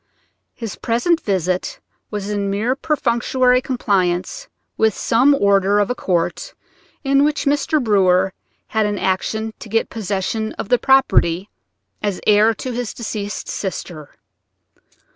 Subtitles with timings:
[0.55, 6.55] His present visit was in mere perfunctory compliance with some order of a court
[7.03, 7.79] in which Mr.
[7.79, 8.33] Brewer
[8.69, 11.51] had an action to get possession of the property
[12.01, 14.15] as heir to his deceased sister.